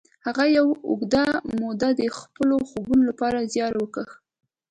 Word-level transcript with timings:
هغه 0.25 0.45
یوه 0.57 0.73
اوږده 0.89 1.25
موده 1.59 1.89
د 1.99 2.01
خپلو 2.19 2.55
خوبونو 2.69 3.03
لپاره 3.09 3.47
زیار 3.53 3.73
وکیښ 3.77 4.09